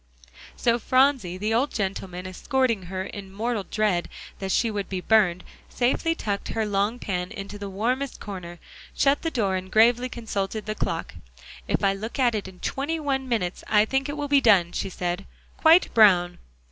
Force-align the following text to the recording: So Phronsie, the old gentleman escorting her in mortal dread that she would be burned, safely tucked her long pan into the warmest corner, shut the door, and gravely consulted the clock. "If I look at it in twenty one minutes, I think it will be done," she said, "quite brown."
So 0.57 0.79
Phronsie, 0.79 1.37
the 1.37 1.53
old 1.53 1.69
gentleman 1.69 2.25
escorting 2.25 2.87
her 2.87 3.03
in 3.03 3.31
mortal 3.31 3.65
dread 3.69 4.09
that 4.39 4.51
she 4.51 4.71
would 4.71 4.89
be 4.89 4.99
burned, 4.99 5.43
safely 5.69 6.15
tucked 6.15 6.47
her 6.47 6.65
long 6.65 6.97
pan 6.97 7.29
into 7.31 7.59
the 7.59 7.69
warmest 7.69 8.19
corner, 8.19 8.57
shut 8.97 9.21
the 9.21 9.29
door, 9.29 9.55
and 9.57 9.71
gravely 9.71 10.09
consulted 10.09 10.65
the 10.65 10.73
clock. 10.73 11.13
"If 11.67 11.83
I 11.83 11.93
look 11.93 12.17
at 12.17 12.33
it 12.33 12.47
in 12.47 12.61
twenty 12.61 12.99
one 12.99 13.29
minutes, 13.29 13.63
I 13.67 13.85
think 13.85 14.09
it 14.09 14.17
will 14.17 14.27
be 14.27 14.41
done," 14.41 14.71
she 14.71 14.89
said, 14.89 15.27
"quite 15.57 15.93
brown." 15.93 16.39